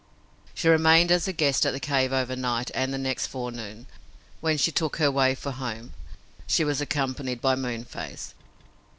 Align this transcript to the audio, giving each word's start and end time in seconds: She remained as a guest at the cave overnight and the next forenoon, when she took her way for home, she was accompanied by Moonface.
She 0.55 0.67
remained 0.67 1.11
as 1.11 1.27
a 1.27 1.31
guest 1.31 1.63
at 1.63 1.73
the 1.73 1.79
cave 1.79 2.11
overnight 2.11 2.71
and 2.73 2.91
the 2.91 2.97
next 2.97 3.27
forenoon, 3.27 3.85
when 4.39 4.57
she 4.57 4.71
took 4.71 4.95
her 4.97 5.11
way 5.11 5.35
for 5.35 5.51
home, 5.51 5.93
she 6.47 6.63
was 6.63 6.81
accompanied 6.81 7.39
by 7.39 7.55
Moonface. 7.55 8.33